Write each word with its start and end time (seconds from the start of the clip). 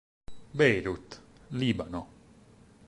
Beirut, 0.57 1.19
Libano. 1.49 2.07